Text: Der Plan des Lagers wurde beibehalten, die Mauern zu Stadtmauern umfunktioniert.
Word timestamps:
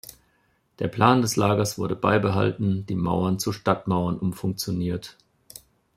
Der 0.79 0.87
Plan 0.87 1.21
des 1.21 1.35
Lagers 1.35 1.77
wurde 1.77 1.95
beibehalten, 1.95 2.87
die 2.87 2.95
Mauern 2.95 3.37
zu 3.37 3.51
Stadtmauern 3.51 4.17
umfunktioniert. 4.17 5.15